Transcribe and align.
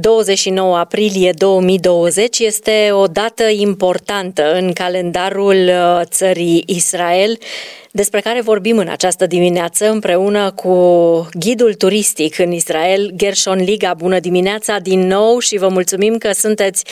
29 0.00 0.76
aprilie 0.76 1.32
2020 1.32 2.38
este 2.38 2.90
o 2.92 3.06
dată 3.06 3.44
importantă 3.44 4.52
în 4.52 4.72
calendarul 4.72 5.68
uh, 5.68 6.00
țării 6.04 6.64
Israel, 6.66 7.38
despre 7.90 8.20
care 8.20 8.40
vorbim 8.40 8.78
în 8.78 8.88
această 8.88 9.26
dimineață 9.26 9.88
împreună 9.88 10.50
cu 10.50 10.74
ghidul 11.32 11.74
turistic 11.74 12.38
în 12.38 12.52
Israel, 12.52 13.10
Gershon 13.16 13.58
Liga. 13.58 13.94
Bună 13.94 14.18
dimineața 14.18 14.78
din 14.78 15.06
nou 15.06 15.38
și 15.38 15.56
vă 15.56 15.68
mulțumim 15.68 16.18
că 16.18 16.32
sunteți 16.32 16.84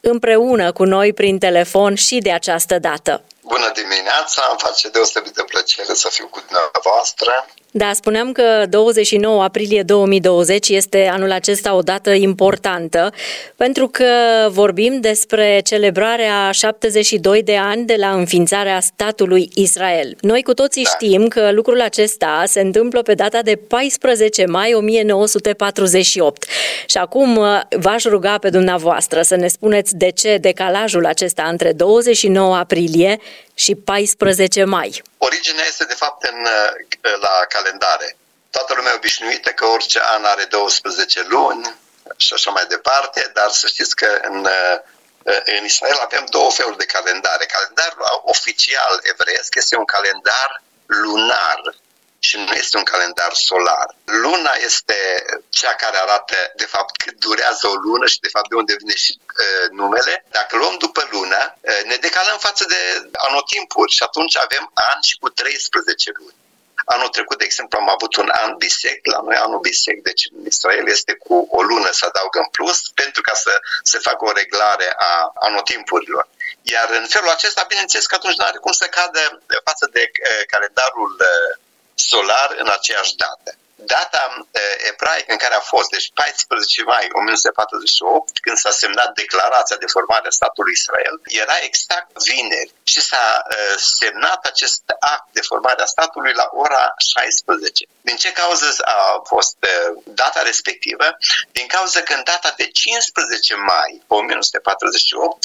împreună 0.00 0.72
cu 0.72 0.84
noi 0.84 1.12
prin 1.12 1.38
telefon 1.38 1.94
și 1.94 2.18
de 2.18 2.30
această 2.30 2.78
dată. 2.78 3.22
Bună 3.40 3.72
dimineața, 3.74 4.42
îmi 4.50 4.58
face 4.58 4.88
deosebită 4.88 5.42
plăcere 5.42 5.94
să 5.94 6.08
fiu 6.10 6.26
cu 6.26 6.40
dumneavoastră. 6.46 7.46
Da, 7.76 7.90
spuneam 7.94 8.32
că 8.32 8.66
29 8.68 9.42
aprilie 9.42 9.82
2020 9.82 10.68
este 10.68 11.08
anul 11.12 11.32
acesta 11.32 11.74
o 11.74 11.80
dată 11.80 12.10
importantă 12.10 13.12
pentru 13.56 13.88
că 13.88 14.04
vorbim 14.48 15.00
despre 15.00 15.60
celebrarea 15.64 16.50
72 16.50 17.42
de 17.42 17.56
ani 17.56 17.86
de 17.86 17.94
la 17.98 18.10
înființarea 18.10 18.80
statului 18.80 19.50
Israel. 19.54 20.16
Noi 20.20 20.42
cu 20.42 20.54
toții 20.54 20.82
da. 20.82 20.90
știm 20.90 21.28
că 21.28 21.50
lucrul 21.52 21.80
acesta 21.80 22.42
se 22.46 22.60
întâmplă 22.60 23.02
pe 23.02 23.14
data 23.14 23.42
de 23.42 23.60
14 23.68 24.46
mai 24.46 24.74
1948. 24.74 26.44
Și 26.86 26.96
acum 26.96 27.36
uh, 27.36 27.60
v-aș 27.76 28.04
ruga 28.04 28.38
pe 28.38 28.50
dumneavoastră 28.50 29.22
să 29.22 29.36
ne 29.36 29.48
spuneți 29.48 29.96
de 29.96 30.10
ce 30.10 30.36
decalajul 30.40 31.06
acesta 31.06 31.48
între 31.50 31.72
29 31.72 32.54
aprilie 32.54 33.18
și 33.54 33.74
14 33.74 34.64
mai. 34.64 35.02
Originea 35.28 35.64
este 35.64 35.84
de 35.84 35.94
fapt 35.94 36.22
în, 36.22 36.38
uh, 36.44 37.14
la 37.20 37.44
calendare. 37.48 38.16
Toată 38.50 38.74
lumea 38.74 38.94
obișnuită 38.94 39.50
că 39.50 39.64
orice 39.66 40.00
an 40.02 40.24
are 40.24 40.44
12 40.44 41.22
luni 41.22 41.74
și 42.16 42.32
așa 42.32 42.50
mai 42.50 42.66
departe, 42.66 43.30
dar 43.34 43.50
să 43.50 43.66
știți 43.66 43.96
că 43.96 44.18
în, 44.22 44.38
uh, 44.44 44.76
în 45.58 45.64
Israel 45.64 45.98
avem 46.02 46.24
două 46.28 46.50
feluri 46.50 46.76
de 46.76 46.92
calendare. 46.96 47.46
Calendarul 47.46 48.22
oficial 48.24 49.00
evreiesc 49.02 49.54
este 49.54 49.76
un 49.76 49.84
calendar 49.84 50.62
lunar, 50.86 51.60
și 52.18 52.36
nu 52.36 52.52
este 52.62 52.76
un 52.76 52.82
calendar 52.92 53.32
solar. 53.32 53.88
Luna 54.04 54.52
este 54.68 54.98
cea 55.48 55.74
care 55.74 55.96
arată, 55.96 56.36
de 56.56 56.64
fapt, 56.64 56.96
cât 57.02 57.16
durează 57.18 57.66
o 57.68 57.74
lună 57.74 58.06
și, 58.06 58.18
de 58.20 58.28
fapt, 58.28 58.48
de 58.48 58.54
unde 58.54 58.74
vine 58.78 58.94
și 58.94 59.12
uh, 59.20 59.66
numele. 59.70 60.24
Dacă 60.30 60.56
luăm 60.56 60.76
după 60.78 61.00
lună, 61.00 61.02
uh, 61.02 61.03
ne 61.03 61.03
decalăm 62.14 62.38
față 62.48 62.64
de 62.74 62.80
anotimpuri 63.28 63.92
și 63.96 64.02
atunci 64.08 64.36
avem 64.36 64.64
an 64.90 64.98
și 65.08 65.16
cu 65.22 65.28
13 65.28 66.10
luni. 66.18 66.40
Anul 66.94 67.08
trecut, 67.16 67.38
de 67.38 67.44
exemplu, 67.44 67.78
am 67.78 67.88
avut 67.96 68.12
un 68.22 68.28
an 68.42 68.50
bisect, 68.56 69.04
la 69.14 69.20
noi 69.26 69.36
anul 69.46 69.60
bisect, 69.70 70.02
deci 70.10 70.24
în 70.36 70.44
Israel 70.52 70.86
este 70.96 71.12
cu 71.24 71.34
o 71.58 71.60
lună 71.70 71.90
să 71.98 72.04
adaugă 72.04 72.38
în 72.44 72.50
plus 72.56 72.78
pentru 73.02 73.20
ca 73.28 73.34
să 73.44 73.52
se 73.82 73.98
facă 73.98 74.22
o 74.24 74.32
reglare 74.40 74.88
a 75.10 75.14
anotimpurilor. 75.48 76.24
Iar 76.62 76.88
în 77.00 77.06
felul 77.14 77.30
acesta, 77.36 77.70
bineînțeles 77.72 78.06
că 78.06 78.14
atunci 78.14 78.38
nu 78.38 78.44
are 78.44 78.58
cum 78.58 78.72
să 78.72 78.86
cadă 78.98 79.22
față 79.68 79.86
de 79.96 80.02
uh, 80.10 80.42
calendarul 80.52 81.12
uh, 81.20 81.50
solar 81.94 82.48
în 82.62 82.68
aceeași 82.76 83.14
dată. 83.24 83.50
Data 83.76 84.46
ebraică 84.90 85.32
în 85.32 85.36
care 85.36 85.54
a 85.54 85.60
fost, 85.60 85.88
deci 85.90 86.10
14 86.14 86.82
mai 86.82 87.08
1948, 87.12 88.38
când 88.44 88.56
s-a 88.56 88.70
semnat 88.70 89.10
declarația 89.14 89.76
de 89.76 89.86
formare 89.86 90.26
a 90.26 90.38
statului 90.40 90.72
Israel, 90.72 91.14
era 91.42 91.56
exact 91.68 92.10
vineri 92.28 92.72
și 92.82 93.00
s-a 93.00 93.26
semnat 93.76 94.44
acest 94.44 94.82
act 94.98 95.28
de 95.32 95.40
formare 95.40 95.82
a 95.82 95.92
statului 95.96 96.32
la 96.32 96.48
ora 96.52 96.94
16. 96.96 97.84
Din 98.00 98.16
ce 98.16 98.32
cauză 98.32 98.68
a 98.84 99.22
fost 99.26 99.56
data 100.04 100.42
respectivă? 100.42 101.06
Din 101.52 101.66
cauza 101.66 102.00
că 102.00 102.12
în 102.14 102.24
data 102.24 102.54
de 102.56 102.66
15 102.66 103.54
mai 103.54 104.02
1948 104.06 105.44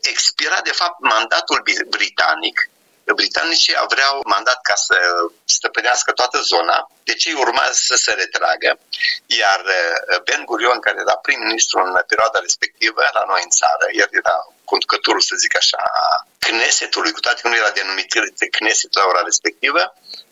expira 0.00 0.60
de 0.60 0.72
fapt 0.72 0.98
mandatul 1.00 1.62
britanic 1.88 2.68
britanicii 3.12 3.76
aveau 3.76 4.20
mandat 4.24 4.60
ca 4.62 4.74
să 4.74 4.96
stăpânească 5.44 6.12
toată 6.12 6.38
zona, 6.40 6.90
deci 7.04 7.24
ei 7.24 7.36
urmează 7.44 7.78
să 7.90 7.96
se 8.04 8.12
retragă, 8.12 8.78
iar 9.26 9.60
uh, 9.60 10.20
Ben 10.26 10.44
Gurion, 10.44 10.80
care 10.80 10.96
era 11.00 11.16
prim-ministru 11.16 11.78
în 11.84 11.92
perioada 12.06 12.38
respectivă 12.38 13.02
la 13.12 13.24
noi 13.26 13.40
în 13.44 13.50
țară, 13.60 13.86
el 14.02 14.08
era 14.10 14.36
conducătorul, 14.64 15.20
să 15.20 15.34
zic 15.36 15.56
așa, 15.56 15.80
a 16.04 16.26
Knesetului, 16.38 17.12
cu 17.12 17.20
toate 17.20 17.40
că 17.40 17.48
nu 17.48 17.56
era 17.56 17.70
denumit 17.70 18.08
de 18.40 18.46
Kneset 18.46 18.94
la 18.94 19.04
ora 19.10 19.22
respectivă, 19.24 19.82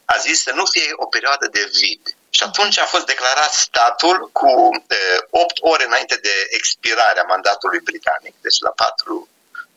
a 0.05 0.16
zis 0.16 0.43
să 0.43 0.53
nu 0.53 0.65
fie 0.65 0.88
o 1.05 1.06
perioadă 1.06 1.47
de 1.56 1.71
vid. 1.78 2.03
Și 2.37 2.43
atunci 2.43 2.78
a 2.78 2.84
fost 2.84 3.06
declarat 3.06 3.53
statul 3.53 4.31
cu 4.32 4.50
uh, 4.50 5.21
8 5.31 5.59
ore 5.61 5.84
înainte 5.84 6.16
de 6.16 6.34
expirarea 6.50 7.25
mandatului 7.28 7.81
britanic, 7.81 8.34
deci 8.41 8.59
la 8.61 8.71
4 8.71 9.28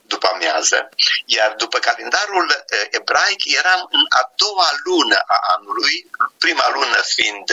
după 0.07 0.27
amiază, 0.33 0.89
iar 1.25 1.53
după 1.57 1.79
calendarul 1.79 2.65
ebraic 2.89 3.41
eram 3.57 3.87
în 3.91 4.03
a 4.09 4.31
doua 4.35 4.69
lună 4.83 5.19
a 5.27 5.39
anului, 5.57 6.09
prima 6.37 6.69
lună 6.73 6.99
fiind 7.15 7.49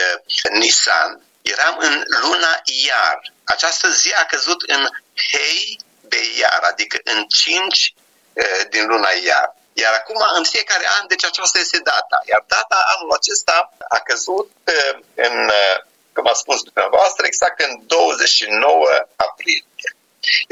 Nisan, 0.50 1.20
eram 1.42 1.76
în 1.78 2.04
luna 2.20 2.60
Iar. 2.86 3.32
Această 3.44 3.88
zi 3.90 4.12
a 4.12 4.24
căzut 4.24 4.62
în 4.62 4.88
Hei 5.30 5.78
Beiar, 6.08 6.62
adică 6.62 6.98
în 7.04 7.24
5 7.24 7.94
din 8.70 8.86
luna 8.86 9.08
Iar. 9.24 9.56
Iar 9.72 9.92
acum, 9.92 10.26
în 10.36 10.44
fiecare 10.44 10.86
an, 11.00 11.06
deci 11.06 11.24
aceasta 11.24 11.58
este 11.58 11.78
data. 11.78 12.22
Iar 12.30 12.44
data 12.46 12.86
anul 12.94 13.12
acesta 13.12 13.72
a 13.88 13.98
căzut 13.98 14.50
în, 15.14 15.50
cum 16.12 16.26
a 16.26 16.32
spus 16.32 16.62
dumneavoastră, 16.62 17.26
exact 17.26 17.60
în 17.60 17.86
29 17.86 18.88
aprilie. 19.16 19.88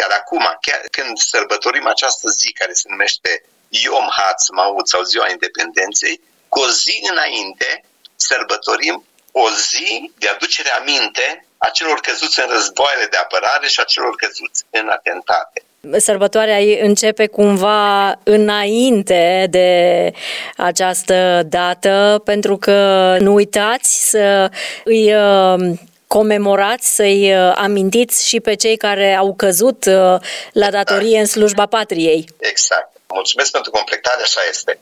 Iar 0.00 0.10
acum, 0.20 0.44
chiar 0.60 0.80
când 0.90 1.18
sărbătorim 1.18 1.86
această 1.86 2.28
zi 2.28 2.52
care 2.52 2.72
se 2.72 2.86
numește 2.88 3.30
Yom 3.68 4.08
Ha'atzmaut 4.16 4.86
sau 4.92 5.02
Ziua 5.02 5.28
Independenței, 5.30 6.20
cu 6.48 6.58
o 6.60 6.68
zi 6.68 6.94
înainte 7.12 7.84
sărbătorim 8.16 9.04
o 9.32 9.50
zi 9.50 10.10
de 10.18 10.28
aducere 10.28 10.70
aminte 10.80 11.46
a 11.58 11.68
celor 11.68 12.00
căzuți 12.00 12.40
în 12.40 12.46
războaiele 12.52 13.06
de 13.10 13.16
apărare 13.16 13.66
și 13.66 13.80
a 13.80 13.84
celor 13.84 14.14
căzuți 14.14 14.64
în 14.70 14.88
atentate. 14.88 15.62
Sărbătoarea 15.98 16.58
începe 16.82 17.26
cumva 17.26 18.18
înainte 18.22 19.46
de 19.50 20.10
această 20.56 21.42
dată, 21.46 22.22
pentru 22.24 22.56
că 22.56 23.16
nu 23.20 23.32
uitați 23.32 24.10
să 24.10 24.50
îi 24.84 25.14
uh, 25.14 25.78
comemorați, 26.16 26.94
să-i 26.94 27.22
uh, 27.34 27.52
amintiți 27.66 28.16
și 28.28 28.38
pe 28.40 28.54
cei 28.54 28.76
care 28.76 29.14
au 29.14 29.34
căzut 29.34 29.84
uh, 29.84 30.16
la 30.62 30.68
datorie 30.70 31.18
în 31.18 31.26
slujba 31.26 31.66
patriei. 31.66 32.22
Exact. 32.38 32.90
Mulțumesc 33.06 33.50
pentru 33.50 33.70
completare, 33.70 34.22
așa 34.22 34.40
este. 34.48 34.72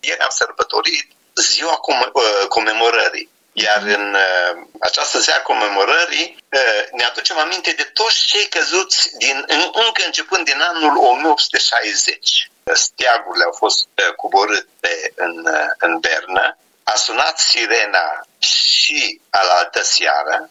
Ieri 0.00 0.20
am 0.20 0.34
sărbătorit 0.40 1.06
ziua 1.34 1.76
com- 1.86 2.12
uh, 2.12 2.46
comemorării. 2.48 3.28
Iar 3.52 3.82
în 3.98 4.16
această 4.78 5.18
zi 5.18 5.30
a 5.30 5.42
comemorării 5.50 6.36
ne 6.92 7.04
aducem 7.04 7.38
aminte 7.38 7.70
de 7.70 7.86
toți 7.98 8.26
cei 8.26 8.46
căzuți 8.48 9.16
din, 9.18 9.44
încă 9.86 10.02
începând 10.06 10.44
din 10.44 10.60
anul 10.60 10.96
1860. 10.96 12.50
Steagurile 12.72 13.44
au 13.44 13.52
fost 13.52 13.88
coborâte 14.16 15.12
în, 15.14 15.34
în 15.78 15.98
Berna, 15.98 16.58
a 16.82 16.94
sunat 16.94 17.38
sirena 17.38 18.26
și 18.38 19.20
alaltă 19.30 19.82
seară, 19.82 20.50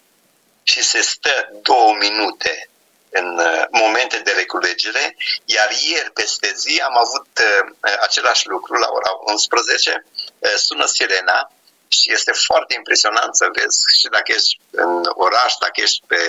și 0.72 0.82
se 0.84 1.02
stă 1.02 1.36
două 1.62 1.92
minute 2.06 2.70
în 3.10 3.28
uh, 3.38 3.64
momente 3.72 4.18
de 4.20 4.32
reculegere, 4.32 5.16
iar 5.46 5.70
ieri 5.90 6.12
peste 6.12 6.54
zi 6.56 6.82
am 6.88 6.96
avut 7.06 7.28
uh, 7.48 7.94
același 8.08 8.48
lucru 8.48 8.74
la 8.74 8.90
ora 8.98 9.12
11, 9.26 10.06
uh, 10.40 10.50
sună 10.56 10.86
sirena 10.86 11.52
și 11.88 12.12
este 12.12 12.32
foarte 12.48 12.74
impresionant 12.76 13.36
să 13.36 13.48
vezi 13.58 13.80
și 14.00 14.08
dacă 14.16 14.32
ești 14.38 14.60
în 14.72 14.94
oraș, 15.26 15.54
dacă 15.60 15.78
ești 15.86 16.02
pe, 16.08 16.22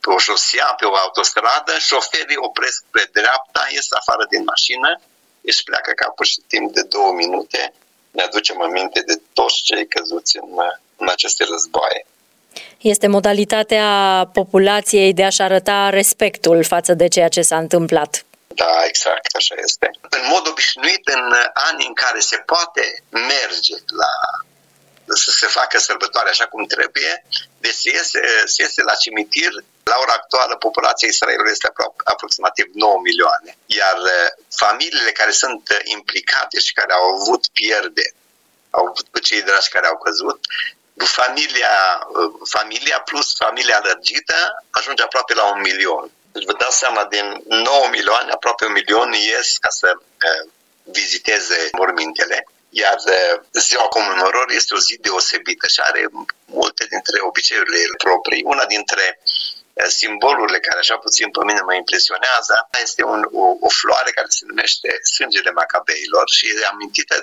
pe 0.00 0.10
o 0.10 0.18
șosea, 0.18 0.68
pe 0.78 0.84
o 0.84 0.96
autostradă, 0.96 1.72
șoferii 1.78 2.44
opresc 2.48 2.80
pe 2.90 3.02
dreapta, 3.12 3.62
ies 3.70 3.86
afară 4.00 4.24
din 4.30 4.42
mașină, 4.52 4.90
își 5.40 5.62
pleacă 5.62 5.90
capul 6.02 6.26
și 6.32 6.40
timp 6.52 6.72
de 6.72 6.82
două 6.82 7.12
minute 7.12 7.74
ne 8.10 8.22
aducem 8.22 8.60
aminte 8.62 9.00
de 9.00 9.16
toți 9.32 9.62
cei 9.62 9.86
căzuți 9.86 10.36
în, 10.36 10.50
în 10.96 11.08
aceste 11.08 11.44
războaie. 11.44 12.06
Este 12.78 13.06
modalitatea 13.06 13.88
populației 14.32 15.12
de 15.12 15.24
a-și 15.24 15.42
arăta 15.42 15.88
respectul 15.90 16.64
față 16.64 16.94
de 16.94 17.08
ceea 17.08 17.28
ce 17.28 17.42
s-a 17.42 17.58
întâmplat. 17.58 18.24
Da, 18.46 18.84
exact, 18.86 19.34
așa 19.34 19.54
este. 19.64 19.90
În 20.00 20.24
mod 20.28 20.48
obișnuit, 20.48 21.08
în 21.08 21.32
anii 21.70 21.86
în 21.86 21.94
care 21.94 22.18
se 22.18 22.36
poate 22.36 23.02
merge 23.10 23.74
la 23.86 24.12
să 25.06 25.30
se 25.30 25.46
facă 25.46 25.78
sărbătoare 25.78 26.28
așa 26.28 26.46
cum 26.46 26.64
trebuie, 26.66 27.24
deci 27.58 27.74
se 27.74 27.90
iese, 27.90 28.20
se 28.44 28.62
iese 28.62 28.82
la 28.82 28.94
cimitir. 28.94 29.52
La 29.82 29.96
ora 30.00 30.12
actuală, 30.12 30.56
populația 30.56 31.08
Israelului 31.08 31.52
este 31.52 31.72
aproximativ 32.04 32.66
9 32.72 33.00
milioane, 33.02 33.56
iar 33.66 33.96
eh, 33.96 34.28
familiile 34.62 35.10
care 35.10 35.30
sunt 35.30 35.62
implicate 35.84 36.58
și 36.58 36.72
care 36.72 36.92
au 36.92 37.04
avut 37.14 37.46
pierde, 37.52 38.06
au 38.70 38.84
avut 38.84 39.22
cei 39.22 39.42
dragi 39.42 39.68
care 39.68 39.86
au 39.86 39.98
căzut, 39.98 40.40
familia, 40.96 41.74
familia 42.44 43.00
plus 43.00 43.36
familia 43.36 43.80
lărgită 43.82 44.64
ajunge 44.70 45.02
aproape 45.02 45.34
la 45.34 45.44
un 45.52 45.60
milion. 45.60 46.10
Deci 46.32 46.44
vă 46.44 46.54
dați 46.58 46.78
seama, 46.78 47.04
din 47.04 47.26
9 47.46 47.88
milioane, 47.90 48.30
aproape 48.30 48.64
un 48.64 48.72
milion 48.72 49.12
ies 49.12 49.58
ca 49.58 49.68
să 49.68 49.88
uh, 49.96 50.50
viziteze 50.82 51.68
mormintele. 51.72 52.46
Iar 52.68 52.98
uh, 53.06 53.40
ziua 53.52 53.86
comemorării 53.96 54.56
este 54.56 54.74
o 54.74 54.78
zi 54.78 54.94
deosebită 55.06 55.66
și 55.68 55.80
are 55.80 56.02
multe 56.44 56.84
dintre 56.92 57.16
obiceiurile 57.20 57.78
proprii. 58.04 58.42
Una 58.54 58.64
dintre 58.64 59.04
uh, 59.20 59.86
simbolurile 59.98 60.58
care 60.60 60.78
așa 60.78 60.96
puțin 60.96 61.30
pe 61.30 61.44
mine 61.44 61.60
mă 61.60 61.74
impresionează 61.74 62.54
este 62.82 63.04
un, 63.04 63.20
o, 63.32 63.44
o 63.66 63.68
floare 63.68 64.10
care 64.10 64.26
se 64.28 64.44
numește 64.46 64.88
Sângele 65.14 65.50
Macabeilor 65.50 66.26
și 66.36 66.46
e 66.46 66.70
amintită 66.72 67.16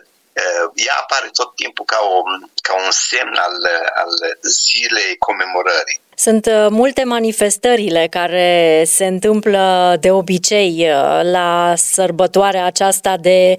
ea 0.74 0.96
apare 1.00 1.30
tot 1.34 1.56
timpul 1.56 1.86
ca, 1.86 1.98
o, 2.02 2.22
ca 2.62 2.74
un 2.74 2.92
semn 2.92 3.36
al, 3.36 3.56
al 3.94 4.38
zilei 4.42 5.18
comemorării. 5.18 6.00
Sunt 6.16 6.46
uh, 6.46 6.68
multe 6.70 7.04
manifestările 7.04 8.08
care 8.10 8.84
se 8.86 9.06
întâmplă 9.06 9.96
de 10.00 10.12
obicei 10.12 10.90
uh, 10.90 11.20
la 11.24 11.74
sărbătoarea 11.76 12.66
aceasta 12.66 13.18
de 13.18 13.56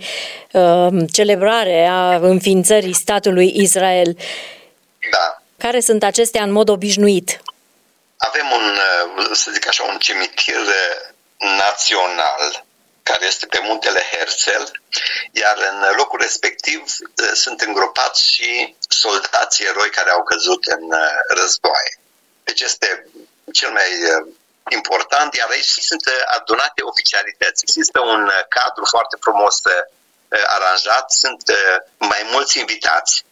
uh, 0.52 0.88
celebrare 1.12 1.86
a 1.86 2.14
înființării 2.14 2.94
statului 2.94 3.52
Israel. 3.56 4.16
Da. 5.10 5.42
Care 5.58 5.80
sunt 5.80 6.02
acestea 6.02 6.42
în 6.42 6.52
mod 6.52 6.68
obișnuit? 6.68 7.40
Avem 8.16 8.46
un, 8.52 8.78
uh, 9.18 9.28
să 9.32 9.50
zic 9.52 9.68
așa, 9.68 9.84
un 9.84 9.98
cimitir 9.98 10.60
național 11.38 12.64
care 13.02 13.26
este 13.26 13.46
pe 13.46 13.58
muntele 13.62 14.02
Herzl, 14.10 14.64
iar 15.30 15.56
în 15.70 15.96
locul 15.96 16.20
respectiv 16.20 16.84
sunt 17.32 17.60
îngropați 17.60 18.26
și 18.26 18.76
soldații 18.88 19.66
eroi 19.66 19.90
care 19.90 20.10
au 20.10 20.22
căzut 20.22 20.64
în 20.64 20.94
războaie. 21.28 22.00
Deci 22.44 22.60
este 22.60 23.06
cel 23.52 23.70
mai 23.70 23.90
uh, 24.04 24.34
important, 24.68 25.34
iar 25.34 25.48
aici 25.50 25.72
sunt 25.90 26.06
uh, 26.06 26.22
adunate 26.36 26.82
oficialități. 26.82 27.64
Există 27.66 28.00
un 28.00 28.22
uh, 28.24 28.40
cadru 28.48 28.84
foarte 28.94 29.16
frumos 29.20 29.56
aranjat, 30.46 31.10
sunt 31.10 31.42
mai 31.98 32.22
mulți 32.32 32.58
invitați, 32.58 33.24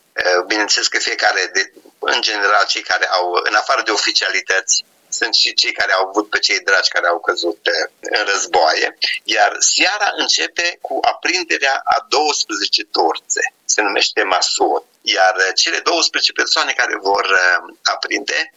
bineînțeles 0.46 0.88
că 0.88 0.98
fiecare, 0.98 1.50
de, 1.52 1.72
în 1.98 2.20
general 2.20 2.64
cei 2.66 2.82
care 2.82 3.06
au, 3.06 3.40
în 3.42 3.54
afară 3.54 3.82
de 3.82 3.90
oficialități, 3.90 4.84
sunt 5.12 5.34
și 5.34 5.54
cei 5.54 5.72
care 5.72 5.92
au 5.92 6.08
avut 6.08 6.28
pe 6.30 6.38
cei 6.38 6.60
dragi 6.60 6.90
care 6.90 7.06
au 7.06 7.20
căzut 7.20 7.60
în 8.00 8.24
războaie, 8.32 8.96
iar 9.24 9.56
seara 9.58 10.12
începe 10.16 10.78
cu 10.80 10.98
aprinderea 11.02 11.80
a 11.84 12.06
12 12.08 12.84
torțe, 12.84 13.54
se 13.64 13.80
numește 13.82 14.22
masot, 14.22 14.84
iar 15.00 15.34
cele 15.54 15.78
12 15.78 16.32
persoane 16.32 16.72
care 16.72 16.96
vor 16.96 17.26
aprinde 17.82 18.52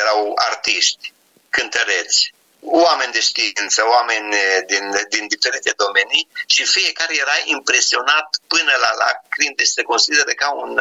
erau 0.00 0.32
artiști, 0.34 1.12
cântăreți, 1.48 2.34
oameni 2.60 3.12
de 3.12 3.20
știință, 3.20 3.84
oameni 3.94 4.34
din, 4.66 4.84
din 5.08 5.26
diferite 5.26 5.72
domenii 5.76 6.28
și 6.46 6.64
fiecare 6.64 7.14
era 7.16 7.36
impresionat 7.44 8.28
până 8.46 8.72
la 8.84 8.90
lacrimi, 9.04 9.54
deci 9.56 9.76
se 9.76 9.82
consideră 9.82 10.32
ca 10.36 10.50
un, 10.52 10.72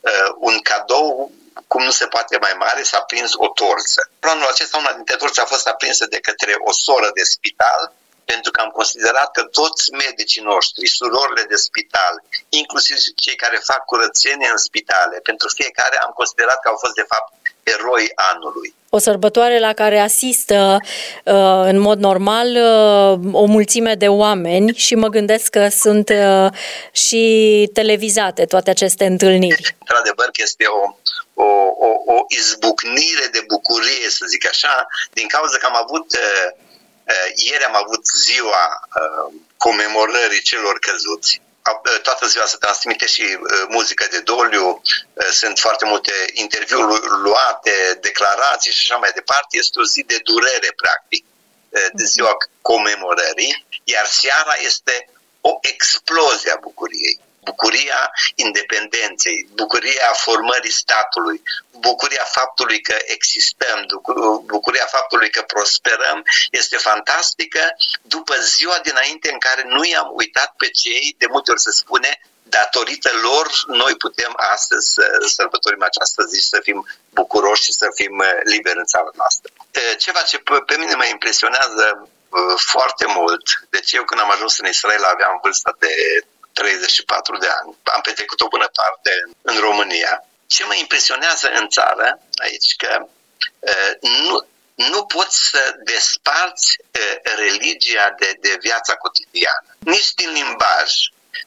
uh, 0.00 0.30
un 0.38 0.60
cadou 0.60 1.32
cum 1.66 1.82
nu 1.84 1.90
se 1.90 2.06
poate 2.06 2.38
mai 2.40 2.54
mare, 2.58 2.82
s-a 2.82 3.00
prins 3.00 3.32
o 3.36 3.48
torță. 3.48 4.10
Planul 4.18 4.46
acesta, 4.50 4.78
una 4.78 4.92
dintre 4.92 5.16
torțe 5.16 5.40
a 5.40 5.52
fost 5.54 5.66
aprinsă 5.66 6.06
de 6.06 6.20
către 6.20 6.52
o 6.70 6.72
soră 6.72 7.10
de 7.14 7.22
spital, 7.22 7.82
pentru 8.24 8.50
că 8.50 8.60
am 8.60 8.70
considerat 8.80 9.30
că 9.36 9.42
toți 9.42 9.84
medicii 10.04 10.42
noștri, 10.42 10.94
surorile 10.98 11.44
de 11.52 11.56
spital, 11.66 12.14
inclusiv 12.48 12.96
cei 13.24 13.36
care 13.44 13.68
fac 13.70 13.84
curățenie 13.84 14.50
în 14.50 14.62
spitale, 14.68 15.16
pentru 15.28 15.48
fiecare 15.58 15.96
am 16.06 16.12
considerat 16.20 16.58
că 16.60 16.68
au 16.68 16.78
fost 16.84 16.94
de 16.94 17.06
fapt 17.12 17.30
eroi 17.62 18.04
anului. 18.14 18.74
O 18.88 18.98
sărbătoare 18.98 19.58
la 19.58 19.72
care 19.72 19.98
asistă 19.98 20.76
uh, 21.24 21.62
în 21.72 21.78
mod 21.78 21.98
normal 21.98 22.48
uh, 22.48 23.32
o 23.32 23.44
mulțime 23.44 23.94
de 23.94 24.08
oameni 24.08 24.74
și 24.74 24.94
mă 24.94 25.08
gândesc 25.08 25.48
că 25.50 25.68
sunt 25.68 26.08
uh, 26.08 26.52
și 26.92 27.24
televizate 27.72 28.44
toate 28.44 28.70
aceste 28.70 29.04
întâlniri. 29.06 29.76
Într-adevăr 29.78 30.24
că 30.24 30.40
este 30.42 30.64
o, 30.66 30.96
o, 31.46 31.50
o, 31.86 31.88
o 32.14 32.24
izbucnire 32.28 33.26
de 33.26 33.42
bucurie, 33.46 34.08
să 34.10 34.24
zic 34.26 34.48
așa, 34.48 34.86
din 35.12 35.28
cauza 35.28 35.58
că 35.58 35.66
am 35.66 35.76
avut, 35.76 36.18
ieri 37.34 37.64
am 37.64 37.76
avut 37.76 38.06
ziua 38.06 38.64
comemorării 39.56 40.40
celor 40.40 40.78
căzuți 40.78 41.40
toată 42.02 42.26
ziua 42.26 42.46
se 42.46 42.56
transmite 42.56 43.06
și 43.06 43.22
uh, 43.22 43.64
muzică 43.68 44.06
de 44.10 44.20
doliu, 44.20 44.66
uh, 44.68 45.26
sunt 45.30 45.58
foarte 45.58 45.84
multe 45.84 46.12
interviuri 46.32 47.06
luate, 47.22 47.98
declarații 48.00 48.72
și 48.72 48.80
așa 48.82 48.96
mai 48.96 49.10
departe. 49.14 49.56
Este 49.56 49.80
o 49.80 49.84
zi 49.84 50.02
de 50.02 50.18
durere, 50.22 50.70
practic, 50.76 51.24
uh, 51.68 51.86
de 51.92 52.04
ziua 52.04 52.36
comemorării, 52.62 53.66
iar 53.84 54.06
seara 54.06 54.54
este 54.60 55.08
o 55.40 55.58
explozie 55.60 56.50
a 56.50 56.58
bucuriei 56.60 57.20
bucuria 57.44 58.10
independenței, 58.34 59.48
bucuria 59.54 60.12
formării 60.12 60.70
statului, 60.70 61.42
bucuria 61.70 62.24
faptului 62.24 62.80
că 62.80 62.96
existăm, 63.04 63.86
bucuria 64.44 64.86
faptului 64.86 65.30
că 65.30 65.42
prosperăm, 65.42 66.22
este 66.50 66.76
fantastică 66.76 67.62
după 68.02 68.34
ziua 68.34 68.78
dinainte 68.82 69.30
în 69.32 69.38
care 69.38 69.62
nu 69.66 69.84
i-am 69.84 70.10
uitat 70.12 70.54
pe 70.56 70.68
cei, 70.70 71.14
de 71.18 71.26
multe 71.30 71.50
ori 71.50 71.60
se 71.60 71.70
spune, 71.70 72.20
datorită 72.42 73.10
lor, 73.22 73.46
noi 73.66 73.96
putem 73.96 74.32
astăzi 74.36 74.92
să 74.92 75.04
sărbătorim 75.34 75.82
această 75.82 76.22
zi, 76.22 76.40
să 76.48 76.58
fim 76.62 76.88
bucuroși 77.10 77.62
și 77.62 77.72
să 77.72 77.86
fim 77.94 78.24
liberi 78.44 78.78
în 78.78 78.84
țara 78.84 79.10
noastră. 79.14 79.52
Ceva 79.98 80.20
ce 80.20 80.38
pe 80.66 80.76
mine 80.78 80.94
mă 80.94 81.04
impresionează 81.04 82.08
foarte 82.72 83.06
mult. 83.06 83.42
Deci 83.70 83.92
eu 83.92 84.04
când 84.04 84.20
am 84.20 84.30
ajuns 84.30 84.58
în 84.58 84.66
Israel 84.66 85.04
aveam 85.04 85.40
vârsta 85.42 85.76
de 85.78 85.92
34 86.52 87.36
de 87.36 87.46
ani. 87.46 87.76
Am 87.82 88.00
petrecut 88.00 88.40
o 88.40 88.48
bună 88.48 88.68
parte 88.80 89.12
în 89.42 89.58
România. 89.58 90.24
Ce 90.46 90.64
mă 90.64 90.74
impresionează 90.74 91.48
în 91.48 91.68
țară 91.68 92.20
aici, 92.42 92.76
că 92.76 93.06
uh, 93.58 93.92
nu, 94.00 94.46
nu 94.74 95.04
poți 95.04 95.38
să 95.50 95.74
desparți 95.84 96.68
uh, 96.80 97.16
religia 97.36 98.14
de, 98.18 98.36
de 98.40 98.56
viața 98.60 98.94
cotidiană. 98.94 99.76
Nici 99.78 100.14
din 100.14 100.32
limbaj, 100.32 100.90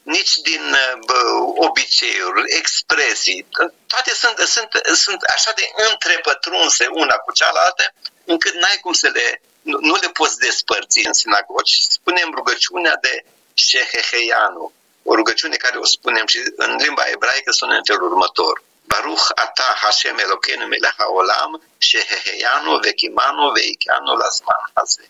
nici 0.02 0.34
din 0.36 0.64
uh, 0.72 1.66
obiceiuri, 1.68 2.42
expresii. 2.46 3.46
Toate 3.86 4.14
sunt, 4.14 4.38
sunt, 4.38 4.68
sunt 4.94 5.22
așa 5.22 5.52
de 5.56 5.70
întrepătrunse 5.90 6.86
una 6.86 7.14
cu 7.14 7.32
cealaltă, 7.32 7.92
încât 8.24 8.54
n-ai 8.54 8.78
cum 8.80 8.92
să 8.92 9.08
le, 9.08 9.40
nu, 9.62 9.78
nu 9.80 9.94
le 9.94 10.08
poți 10.08 10.38
despărți 10.38 11.06
în 11.06 11.12
sinagogi. 11.12 11.82
Spunem 11.88 12.30
rugăciunea 12.34 12.96
de 13.00 13.24
Sheheheyanu, 13.54 14.72
o 15.10 15.14
rugăciune 15.14 15.56
care 15.56 15.76
o 15.78 15.86
spunem 15.96 16.26
și 16.32 16.38
în 16.56 16.70
limba 16.84 17.04
ebraică 17.14 17.50
sună 17.52 17.74
în 17.76 17.84
felul 17.90 18.10
următor. 18.12 18.54
Baruch 18.90 19.26
ata 19.44 19.68
Hashem 19.82 20.16
Elokeinu 20.24 20.66
melech 20.66 20.96
haolam 20.98 21.52
sheheheyanu 21.86 22.72
vechimanu 22.84 23.44
veicheanu 23.56 24.12
lasman 24.20 24.62
haze. 24.74 25.04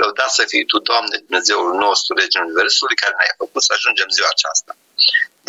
Lăudat 0.00 0.30
să 0.38 0.44
fii 0.50 0.64
Tu, 0.70 0.78
Doamne, 0.78 1.16
Dumnezeul 1.26 1.74
nostru, 1.84 2.14
Regele 2.14 2.44
Universului, 2.44 2.96
care 3.02 3.14
ne-ai 3.18 3.34
făcut 3.42 3.62
să 3.62 3.72
ajungem 3.76 4.08
ziua 4.16 4.28
aceasta. 4.36 4.72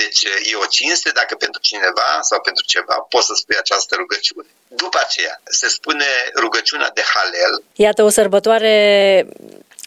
Deci 0.02 0.22
e 0.52 0.56
o 0.56 0.66
cinste 0.66 1.10
dacă 1.20 1.34
pentru 1.36 1.62
cineva 1.70 2.10
sau 2.30 2.40
pentru 2.42 2.64
ceva 2.74 2.96
poți 3.14 3.26
să 3.26 3.34
spui 3.34 3.58
această 3.58 3.96
rugăciune. 3.96 4.50
După 4.68 4.98
aceea 5.06 5.42
se 5.44 5.68
spune 5.68 6.10
rugăciunea 6.36 6.90
de 6.94 7.04
Halel. 7.14 7.64
Iată 7.74 8.04
o 8.04 8.10
sărbătoare 8.10 8.76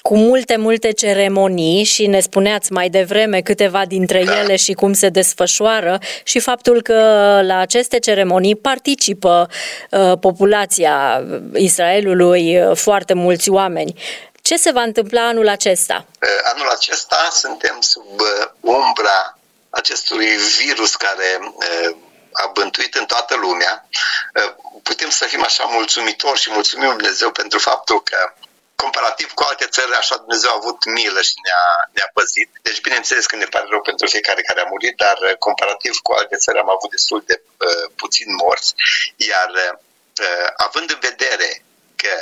cu 0.02 0.16
multe, 0.16 0.56
multe 0.56 0.90
ceremonii 0.92 1.84
și 1.84 2.06
ne 2.06 2.20
spuneați 2.20 2.72
mai 2.72 2.88
devreme 2.88 3.40
câteva 3.40 3.84
dintre 3.86 4.24
da. 4.24 4.40
ele 4.40 4.56
și 4.56 4.72
cum 4.72 4.92
se 4.92 5.08
desfășoară 5.08 5.98
și 6.22 6.40
faptul 6.40 6.82
că 6.82 6.94
la 7.42 7.58
aceste 7.58 7.98
ceremonii 7.98 8.56
participă 8.56 9.48
uh, 9.90 10.12
populația 10.20 11.22
Israelului 11.54 12.58
uh, 12.58 12.76
foarte 12.76 13.14
mulți 13.14 13.50
oameni. 13.50 13.94
Ce 14.42 14.56
se 14.56 14.70
va 14.70 14.82
întâmpla 14.82 15.26
anul 15.26 15.48
acesta? 15.48 16.06
Uh, 16.22 16.28
anul 16.54 16.68
acesta 16.68 17.28
suntem 17.32 17.80
sub 17.80 18.20
uh, 18.20 18.48
umbra 18.60 19.38
acestui 19.70 20.26
virus 20.58 20.94
care 20.96 21.38
uh, 21.40 21.96
a 22.32 22.50
bântuit 22.52 22.94
în 22.94 23.04
toată 23.04 23.34
lumea. 23.36 23.88
Putem 24.82 25.10
să 25.10 25.24
fim 25.24 25.42
așa 25.42 25.64
mulțumitori 25.64 26.38
și 26.40 26.50
mulțumim 26.50 26.88
Dumnezeu 26.88 27.30
pentru 27.30 27.58
faptul 27.58 28.02
că 28.02 28.16
comparativ 28.76 29.32
cu 29.32 29.42
alte 29.42 29.66
țări, 29.66 29.94
așa 29.94 30.16
Dumnezeu 30.16 30.50
a 30.50 30.60
avut 30.60 30.84
milă 30.84 31.20
și 31.22 31.36
ne-a, 31.46 31.64
ne-a 31.96 32.10
păzit. 32.18 32.50
Deci, 32.62 32.80
bineînțeles 32.80 33.26
că 33.26 33.36
ne 33.36 33.44
pare 33.44 33.66
rău 33.68 33.80
pentru 33.80 34.06
fiecare 34.06 34.42
care 34.42 34.60
a 34.60 34.70
murit, 34.72 34.96
dar 34.96 35.18
uh, 35.22 35.36
comparativ 35.46 35.94
cu 36.02 36.12
alte 36.12 36.36
țări 36.36 36.58
am 36.58 36.70
avut 36.70 36.90
destul 36.90 37.22
de 37.26 37.42
uh, 37.42 37.90
puțin 37.96 38.28
morți. 38.42 38.74
Iar 39.16 39.50
uh, 40.24 40.48
având 40.56 40.90
în 40.90 41.00
vedere 41.00 41.64
că 41.96 42.14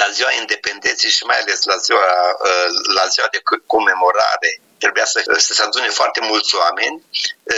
la 0.00 0.08
ziua 0.16 0.32
independenței 0.32 1.10
și 1.10 1.24
mai 1.24 1.38
ales 1.40 1.60
la 1.64 1.76
ziua, 1.76 2.08
uh, 2.48 2.68
la 2.98 3.04
ziua 3.06 3.28
de 3.30 3.40
comemorare 3.66 4.50
trebuia 4.78 5.04
să, 5.04 5.18
să 5.36 5.52
se 5.54 5.62
adune 5.62 5.88
foarte 5.88 6.20
mulți 6.20 6.54
oameni, 6.54 7.04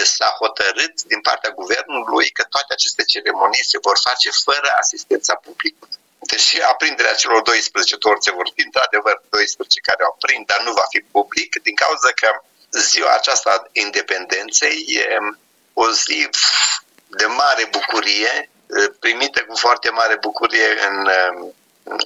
s-a 0.05 0.31
hotărât 0.39 1.03
din 1.03 1.21
partea 1.21 1.51
guvernului 1.51 2.31
că 2.31 2.43
toate 2.43 2.73
aceste 2.73 3.03
ceremonii 3.13 3.71
se 3.73 3.79
vor 3.83 3.99
face 4.09 4.31
fără 4.45 4.69
asistența 4.83 5.35
publicului. 5.35 6.00
Deși 6.31 6.61
aprinderea 6.61 7.15
celor 7.15 7.43
12 7.43 7.97
torțe 7.97 8.31
vor 8.31 8.49
fi 8.55 8.63
într-adevăr 8.65 9.23
12 9.29 9.81
care 9.89 10.03
au 10.03 10.13
aprind, 10.15 10.47
dar 10.47 10.61
nu 10.67 10.73
va 10.73 10.87
fi 10.93 11.01
public, 11.17 11.51
din 11.63 11.75
cauza 11.75 12.11
că 12.21 12.29
ziua 12.71 13.13
aceasta 13.15 13.53
independenței 13.73 14.77
e 15.01 15.07
o 15.73 15.91
zi 15.91 16.29
de 17.07 17.27
mare 17.27 17.65
bucurie, 17.71 18.51
primită 19.01 19.45
cu 19.45 19.57
foarte 19.57 19.91
mare 19.91 20.17
bucurie 20.17 20.69
în, 20.89 20.97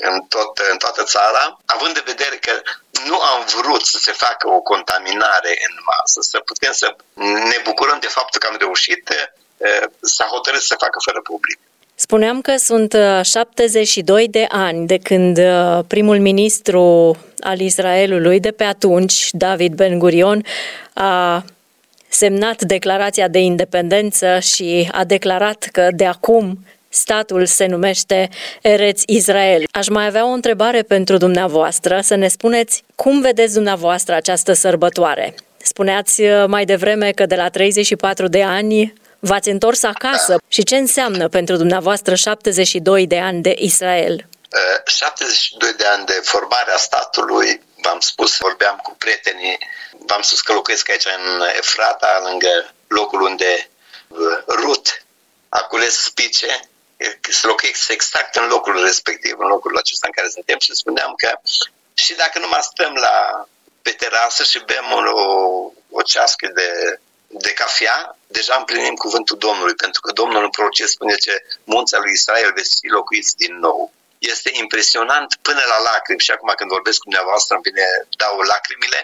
în, 0.09 0.21
tot, 0.29 0.59
în 0.73 0.79
toată 0.79 1.03
țara, 1.05 1.61
având 1.65 1.97
în 1.97 2.03
vedere 2.07 2.37
că 2.37 2.63
nu 3.05 3.21
am 3.21 3.45
vrut 3.45 3.85
să 3.87 3.99
se 3.99 4.13
facă 4.13 4.49
o 4.49 4.61
contaminare 4.61 5.53
în 5.69 5.75
masă, 5.91 6.21
să 6.21 6.39
putem 6.39 6.73
să 6.73 6.97
ne 7.51 7.59
bucurăm 7.63 7.99
de 7.99 8.07
faptul 8.07 8.41
că 8.41 8.47
am 8.47 8.57
reușit, 8.57 9.11
s-a 10.01 10.25
hotărât 10.25 10.63
să 10.63 10.77
facă 10.79 10.99
fără 11.05 11.21
public. 11.21 11.59
Spuneam 11.95 12.41
că 12.41 12.55
sunt 12.57 12.97
72 13.23 14.23
uh, 14.23 14.31
de 14.31 14.47
ani 14.49 14.87
de 14.87 14.99
când 14.99 15.39
uh, 15.39 15.79
primul 15.87 16.19
ministru 16.19 17.17
al 17.39 17.61
Israelului 17.61 18.41
de 18.41 18.51
pe 18.51 18.65
atunci, 18.65 19.29
David 19.33 19.75
Ben 19.75 19.99
Gurion, 19.99 20.45
a 20.93 21.45
semnat 22.09 22.63
declarația 22.63 23.29
de 23.29 23.39
independență 23.39 24.39
și 24.39 24.89
a 24.93 25.05
declarat 25.05 25.69
că 25.73 25.89
de 25.97 26.07
acum 26.07 26.59
statul 26.89 27.47
se 27.47 27.67
numește 27.67 28.29
Ereț 28.63 29.03
Israel. 29.07 29.63
Aș 29.71 29.89
mai 29.89 30.07
avea 30.07 30.27
o 30.27 30.33
întrebare 30.33 30.83
pentru 30.83 31.17
dumneavoastră, 31.17 32.01
să 32.03 32.15
ne 32.15 32.29
spuneți 32.29 32.83
cum 32.95 33.21
vedeți 33.21 33.55
dumneavoastră 33.55 34.15
această 34.15 34.53
sărbătoare. 34.53 35.35
Spuneați 35.57 36.23
uh, 36.23 36.45
mai 36.47 36.65
devreme 36.65 37.11
că 37.11 37.27
de 37.27 37.35
la 37.35 37.49
34 37.49 38.27
de 38.27 38.43
ani 38.43 38.93
v-ați 39.31 39.49
întors 39.49 39.83
acasă 39.83 40.33
da. 40.33 40.37
și 40.49 40.63
ce 40.63 40.77
înseamnă 40.77 41.29
pentru 41.29 41.57
dumneavoastră 41.57 42.15
72 42.15 43.07
de 43.07 43.19
ani 43.19 43.43
de 43.43 43.55
Israel? 43.59 44.29
72 44.87 45.69
uh, 45.69 45.77
de 45.77 45.85
ani 45.85 46.07
de 46.07 46.21
formare 46.23 46.71
a 46.73 46.77
statului, 46.77 47.63
v-am 47.83 48.01
spus, 48.01 48.37
vorbeam 48.39 48.77
cu 48.83 48.95
prietenii, 48.99 49.59
v-am 50.07 50.23
spus 50.23 50.41
că 50.41 50.53
locuiesc 50.53 50.89
aici 50.91 51.07
în 51.07 51.43
Efrata, 51.57 52.21
lângă 52.29 52.75
locul 52.87 53.21
unde 53.21 53.71
uh, 54.09 54.19
Rut 54.47 55.05
a 55.49 55.59
cules 55.59 56.03
spice, 56.03 56.61
să 57.31 57.47
locuiesc 57.47 57.89
exact 57.89 58.37
în 58.37 58.47
locul 58.47 58.85
respectiv, 58.85 59.35
în 59.39 59.47
locul 59.47 59.77
acesta 59.77 60.07
în 60.07 60.13
care 60.13 60.29
suntem 60.29 60.59
și 60.59 60.75
spuneam 60.75 61.13
că 61.17 61.39
și 61.95 62.15
dacă 62.15 62.39
nu 62.39 62.49
mai 62.49 62.63
stăm 62.63 62.95
la 62.95 63.47
pe 63.83 63.91
terasă 63.91 64.43
și 64.43 64.59
bem 64.65 64.87
o, 64.93 65.03
o 65.91 66.03
cească 66.03 66.51
de 66.55 66.99
de 67.47 67.53
cafea, 67.53 67.99
deja 68.27 68.55
împlinim 68.59 68.95
cuvântul 68.95 69.37
Domnului, 69.47 69.75
pentru 69.85 70.01
că 70.01 70.11
Domnul 70.21 70.43
în 70.45 70.51
prorocie 70.57 70.87
spune 70.87 71.15
ce 71.25 71.35
munța 71.65 71.99
lui 71.99 72.13
Israel 72.13 72.53
veți 72.59 72.75
fi 72.81 72.89
locuiți 72.99 73.37
din 73.37 73.55
nou. 73.67 73.93
Este 74.19 74.51
impresionant 74.65 75.31
până 75.47 75.63
la 75.73 75.79
lacrimi 75.91 76.25
și 76.27 76.31
acum 76.31 76.51
când 76.57 76.71
vorbesc 76.77 76.99
cu 76.99 77.09
dumneavoastră 77.09 77.53
îmi 77.55 77.67
vine, 77.69 77.87
dau 78.23 78.35
lacrimile, 78.53 79.01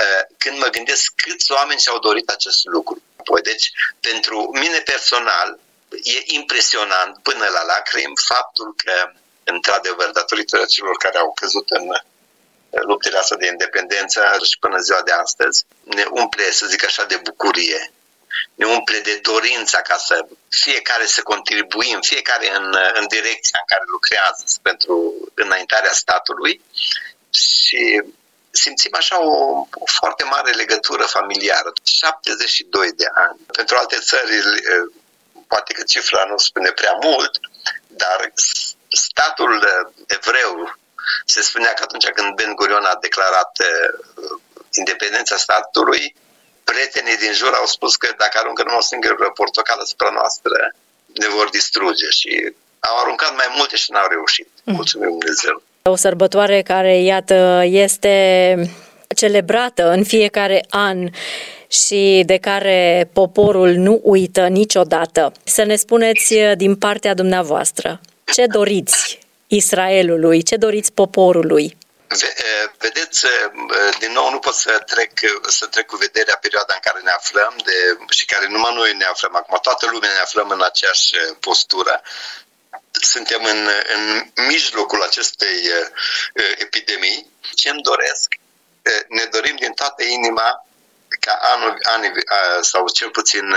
uh, 0.00 0.22
când 0.42 0.56
mă 0.62 0.68
gândesc 0.76 1.04
câți 1.22 1.52
oameni 1.52 1.80
și-au 1.84 1.98
dorit 1.98 2.28
acest 2.28 2.60
lucru. 2.64 2.96
Apoi, 3.22 3.40
deci, 3.50 3.66
pentru 4.08 4.36
mine 4.62 4.78
personal, 4.92 5.48
e 6.14 6.18
impresionant 6.40 7.12
până 7.28 7.46
la 7.56 7.62
lacrimi 7.72 8.20
faptul 8.32 8.68
că, 8.82 8.94
într-adevăr, 9.44 10.08
datorită 10.10 10.56
celor 10.74 10.96
care 10.96 11.18
au 11.18 11.32
căzut 11.40 11.70
în 11.70 11.84
luptele 12.70 13.18
astea 13.18 13.36
de 13.36 13.46
independență 13.46 14.20
și 14.50 14.58
până 14.58 14.78
ziua 14.78 15.02
de 15.02 15.12
astăzi, 15.12 15.64
ne 15.82 16.04
umple, 16.10 16.50
să 16.50 16.66
zic 16.66 16.84
așa, 16.84 17.04
de 17.04 17.20
bucurie. 17.22 17.92
Ne 18.54 18.66
umple 18.66 18.98
de 18.98 19.18
dorința 19.22 19.80
ca 19.82 19.96
să 19.96 20.26
fiecare 20.48 21.06
să 21.06 21.22
contribuim, 21.22 22.00
fiecare 22.00 22.56
în, 22.56 22.76
în 22.94 23.06
direcția 23.06 23.58
în 23.60 23.68
care 23.72 23.84
lucrează 23.86 24.44
pentru 24.62 25.14
înaintarea 25.34 25.92
statului 25.92 26.60
și 27.30 28.02
simțim 28.50 28.90
așa 28.94 29.20
o, 29.22 29.66
o 29.74 29.86
foarte 29.98 30.24
mare 30.24 30.50
legătură 30.50 31.04
familiară. 31.04 31.72
72 31.84 32.92
de 32.92 33.06
ani. 33.14 33.38
Pentru 33.52 33.76
alte 33.76 33.98
țări, 33.98 34.32
poate 35.46 35.72
că 35.72 35.82
cifra 35.82 36.24
nu 36.24 36.36
spune 36.38 36.70
prea 36.70 36.96
mult, 37.02 37.38
dar 37.86 38.32
statul 38.88 39.52
evreu 39.52 39.65
se 41.36 41.42
spunea 41.50 41.72
că 41.76 41.82
atunci 41.86 42.08
când 42.16 42.28
Ben 42.38 42.52
Gurion 42.58 42.86
a 42.92 42.96
declarat 43.06 43.52
uh, 43.68 43.70
independența 44.80 45.36
statului, 45.44 46.04
prietenii 46.68 47.22
din 47.24 47.32
jur 47.40 47.52
au 47.60 47.66
spus 47.74 47.92
că 48.02 48.08
dacă 48.22 48.34
aruncă 48.38 48.62
numai 48.62 48.82
o 48.82 48.90
singură 48.90 49.30
portocală 49.40 49.82
spre 49.92 50.10
noastră, 50.18 50.56
ne 51.20 51.28
vor 51.36 51.48
distruge 51.58 52.08
și 52.18 52.32
au 52.88 52.96
aruncat 53.02 53.32
mai 53.40 53.48
multe 53.56 53.76
și 53.82 53.90
n-au 53.90 54.08
reușit. 54.14 54.48
Mm. 54.64 54.74
Mulțumim 54.74 55.08
Dumnezeu! 55.18 55.56
O 55.82 55.96
sărbătoare 55.96 56.62
care, 56.62 56.94
iată, 57.12 57.62
este 57.64 58.14
celebrată 59.16 59.82
în 59.96 60.04
fiecare 60.04 60.64
an 60.70 60.98
și 61.80 62.22
de 62.26 62.36
care 62.36 63.10
poporul 63.12 63.70
nu 63.86 64.00
uită 64.02 64.46
niciodată. 64.46 65.32
Să 65.44 65.62
ne 65.62 65.76
spuneți 65.76 66.34
uh, 66.34 66.52
din 66.56 66.76
partea 66.76 67.14
dumneavoastră, 67.14 68.00
ce 68.24 68.46
doriți 68.46 69.25
Israelului? 69.56 70.42
Ce 70.42 70.56
doriți 70.56 70.92
poporului? 70.92 71.76
Vedeți, 72.78 73.26
din 73.98 74.12
nou 74.12 74.30
nu 74.30 74.38
pot 74.38 74.54
să 74.54 74.82
trec, 74.92 75.12
să 75.58 75.66
trec 75.66 75.86
cu 75.86 75.96
vederea 75.96 76.36
perioada 76.36 76.74
în 76.74 76.80
care 76.86 77.00
ne 77.04 77.10
aflăm 77.10 77.54
de, 77.64 77.76
și 78.10 78.24
care 78.24 78.46
numai 78.48 78.74
noi 78.74 78.94
ne 78.94 79.04
aflăm 79.04 79.36
acum, 79.36 79.58
toată 79.62 79.86
lumea 79.90 80.12
ne 80.12 80.18
aflăm 80.18 80.48
în 80.48 80.62
aceeași 80.62 81.10
postură. 81.40 82.02
Suntem 82.90 83.44
în, 83.44 83.68
în 83.94 84.02
mijlocul 84.46 85.02
acestei 85.02 85.58
epidemii. 86.58 87.30
Ce 87.54 87.68
îmi 87.70 87.82
doresc? 87.82 88.28
Ne 89.08 89.24
dorim 89.24 89.56
din 89.56 89.72
toată 89.72 90.02
inima 90.04 90.66
ca 91.20 91.38
anul, 91.54 91.78
anii, 91.82 92.12
sau 92.60 92.88
cel 92.88 93.10
puțin 93.10 93.56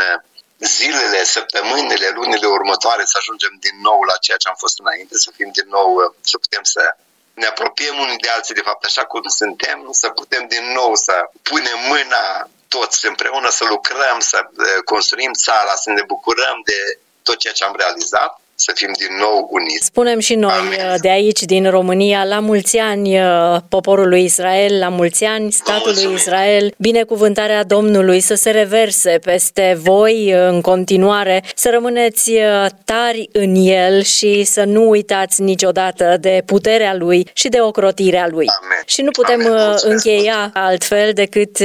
zilele, 0.60 1.24
săptămânile, 1.24 2.10
lunile 2.10 2.48
următoare 2.48 3.04
să 3.06 3.18
ajungem 3.18 3.58
din 3.60 3.78
nou 3.82 4.02
la 4.02 4.16
ceea 4.18 4.38
ce 4.38 4.48
am 4.48 4.56
fost 4.58 4.80
înainte, 4.80 5.18
să 5.18 5.32
fim 5.36 5.50
din 5.54 5.68
nou, 5.68 6.16
să 6.22 6.38
putem 6.38 6.64
să 6.64 6.96
ne 7.34 7.46
apropiem 7.46 7.98
unii 8.00 8.18
de 8.18 8.30
alții, 8.30 8.54
de 8.54 8.62
fapt, 8.62 8.84
așa 8.86 9.06
cum 9.06 9.22
suntem, 9.28 9.88
să 9.92 10.10
putem 10.10 10.48
din 10.48 10.66
nou 10.72 10.96
să 10.96 11.30
punem 11.42 11.80
mâna 11.88 12.50
toți 12.68 13.06
împreună, 13.06 13.50
să 13.50 13.64
lucrăm, 13.66 14.20
să 14.20 14.38
eh, 14.40 14.82
construim 14.86 15.34
țara, 15.34 15.76
să 15.76 15.90
ne 15.90 16.04
bucurăm 16.08 16.62
de 16.64 17.00
tot 17.24 17.38
ceea 17.38 17.54
ce 17.54 17.64
am 17.64 17.76
realizat 17.76 18.40
să 18.60 18.72
fim 18.76 18.92
din 18.98 19.18
nou 19.20 19.48
uniți. 19.52 19.86
Spunem 19.86 20.20
și 20.20 20.36
noi 20.36 20.52
Amin. 20.52 20.98
de 21.02 21.10
aici, 21.10 21.42
din 21.42 21.70
România, 21.70 22.24
la 22.24 22.40
mulți 22.40 22.78
ani 22.78 23.20
uh, 23.20 23.58
poporului 23.70 24.24
Israel, 24.24 24.80
la 24.80 24.90
mulți 24.90 25.24
ani 25.24 25.52
statului 25.52 26.14
Israel, 26.14 26.74
binecuvântarea 26.78 27.64
Domnului 27.64 28.20
să 28.20 28.36
se 28.36 28.50
reverse 28.50 29.20
peste 29.24 29.78
voi 29.82 30.34
uh, 30.34 30.48
în 30.50 30.62
continuare, 30.62 31.44
să 31.56 31.70
rămâneți 31.72 32.32
uh, 32.32 32.66
tari 32.86 33.30
în 33.32 33.56
el 33.56 34.02
și 34.02 34.44
să 34.44 34.64
nu 34.64 34.90
uitați 34.90 35.42
niciodată 35.42 36.18
de 36.20 36.42
puterea 36.46 36.96
lui 36.96 37.30
și 37.34 37.50
de 37.50 37.62
ocrotirea 37.62 38.28
lui. 38.28 38.46
Amen. 38.62 38.84
Și 38.86 39.02
nu 39.02 39.12
putem 39.12 39.46
Amen. 39.46 39.76
încheia 39.82 40.52
altfel 40.54 41.14
decât 41.14 41.58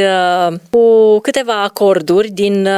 cu 0.71 1.19
câteva 1.19 1.63
acorduri 1.63 2.29
din 2.29 2.69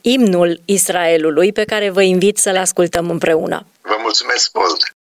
imnul 0.00 0.60
Israelului 0.64 1.52
pe 1.52 1.64
care 1.64 1.90
vă 1.90 2.02
invit 2.02 2.38
să 2.38 2.50
le 2.50 2.58
ascultăm 2.58 3.10
împreună. 3.10 3.65
Vă 3.82 3.96
mulțumesc 4.00 4.50
mult! 4.54 4.95